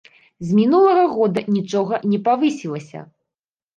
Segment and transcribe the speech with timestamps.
[0.47, 2.99] З мінулага года нічога не павысілася.